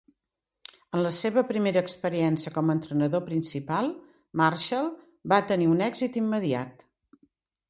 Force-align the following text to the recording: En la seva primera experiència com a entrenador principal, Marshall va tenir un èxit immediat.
En 0.95 1.01
la 1.07 1.09
seva 1.17 1.43
primera 1.51 1.83
experiència 1.85 2.53
com 2.55 2.71
a 2.73 2.77
entrenador 2.77 3.23
principal, 3.27 3.91
Marshall 4.43 4.91
va 5.35 5.41
tenir 5.53 5.69
un 5.77 5.85
èxit 5.91 6.19
immediat. 6.25 6.85